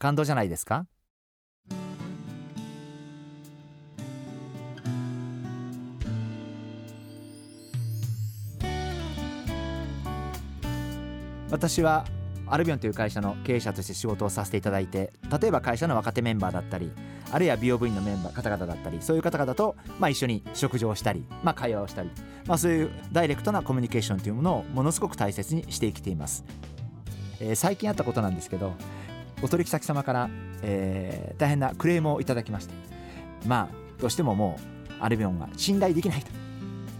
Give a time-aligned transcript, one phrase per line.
[0.00, 0.86] 感動じゃないですか？
[11.50, 12.06] 私は
[12.46, 16.90] アルビオンという会社の経営者として仕事をさせていただいて例えば会社の若手メンバーだったり
[17.30, 22.10] あるいは美容部員のメンバー方々だったりそういう方々と、まあ、一緒に食事をしたり、まあ、会話をしたり、
[22.46, 26.44] まあ、そういうダイレクトなコミュニケーションというものをものすごく大切にして生きています、
[27.40, 28.72] えー、最近あったことなんですけど
[29.42, 30.30] お取引先様から、
[30.62, 32.74] えー、大変なクレームをいただきまして。
[33.46, 34.58] まあどうしてもも
[34.90, 36.30] うアルビオンが信頼できないと。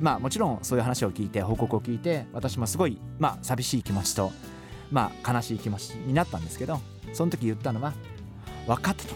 [0.00, 4.32] まあもちろんそういう話を聞いて報告を聞いて私もすごいまあ寂しい気持ちと
[4.90, 6.80] まあ悲しい気持ちになったんですけど
[7.12, 7.92] その時言ったのは
[8.66, 9.04] 分かった。
[9.04, 9.14] と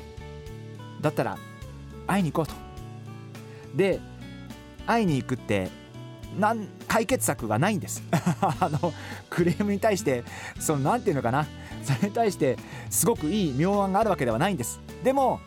[1.00, 1.38] だったら
[2.06, 2.68] 会いに行こうと。
[3.76, 4.00] で
[4.86, 5.68] 会いに行くって
[6.38, 8.02] なん解決策がないんです。
[8.40, 8.92] あの
[9.30, 10.24] クレームに対して
[10.58, 11.46] その何て言うのかな。
[11.84, 12.56] それに対して
[12.90, 14.80] すごくいい妙案があるわけではないんです。
[15.02, 15.40] でも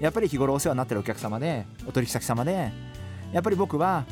[0.00, 2.72] やっぱり日頃お世話になってるお客様でお取引先様で
[3.32, 4.04] やっぱり僕は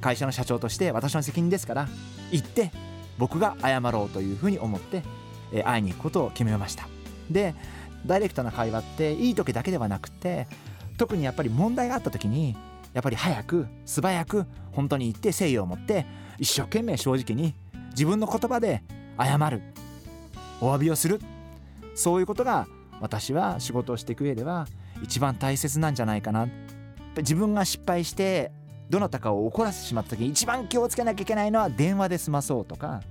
[0.00, 1.88] 会社の社長として私の責任ですから
[2.30, 2.70] 行って
[3.18, 5.02] 僕が謝ろうというふうに思って、
[5.50, 6.86] え会いに行くことを決めました。
[7.30, 7.54] で
[8.04, 10.46] ダイレクトな会話っていい時だけではなくて
[10.96, 12.56] 特にやっぱり問題があった時に
[12.96, 16.06] やっぱり早く素早く本当に言って誠意を持って
[16.38, 17.54] 一生懸命正直に
[17.90, 18.82] 自分の言葉で
[19.18, 19.60] 謝る。
[20.62, 21.20] お詫びをする。
[21.94, 22.66] そういうことが
[23.02, 24.66] 私は仕事をしていく上では
[25.02, 26.48] 一番大切なんじゃないかな。
[27.18, 28.50] 自分が失敗して
[28.88, 33.02] どなたかを怒らせてしまった時に一番気をつけなきゃいけないのは電話で済まそうとか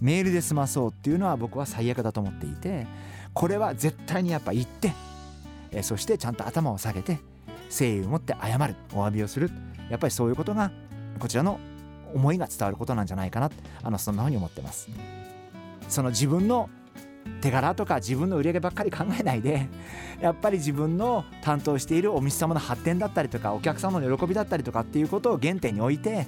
[0.00, 2.86] メールで済まそうっていうのは僕は最悪だと思っていて
[3.32, 4.92] これは絶対にやっぱ言って
[5.82, 7.18] そしてちゃんと頭を下げて
[7.72, 8.76] 誠意を持って謝る。
[8.92, 9.50] お詫びをする。
[9.90, 10.70] やっぱりそういうことが
[11.18, 11.58] こちらの
[12.14, 13.50] 思いが伝わることなんじゃないかな。
[13.82, 14.88] あのそんなふうに思ってます。
[15.88, 16.68] その自分の
[17.40, 19.68] 手柄とか自分の売り上げばっかり考えないで
[20.20, 26.26] やっぱり自分の担当しているお店様の発展だったりとかお客様の喜びだったりとかっていうことを原点に置いて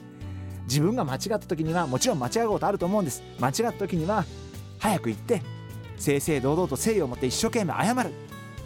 [0.65, 3.23] 自分が間違った時にはもちろん間違うことあると思うんです。
[3.39, 4.25] 間違った時には
[4.79, 5.43] 早く言って
[5.97, 8.13] 正々堂々と誠意を持って一生懸命謝る。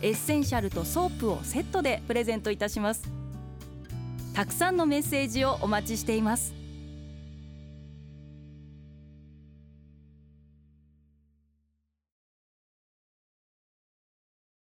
[0.00, 3.08] エッセンシャルとソープをセットでプレゼントいたします。
[4.34, 6.57] たくさんのメッセージをお待ちしています。